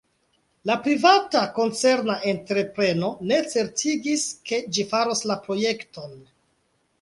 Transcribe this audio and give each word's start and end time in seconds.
La 0.69 0.75
privata 0.85 1.43
koncerna 1.57 2.15
entrepreno 2.31 3.11
ne 3.33 3.39
certigis, 3.53 4.25
ke 4.51 4.61
ĝi 4.79 4.87
faros 4.95 5.23
la 5.35 5.37
projekton. 5.47 6.19